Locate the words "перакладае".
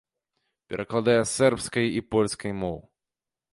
0.71-1.15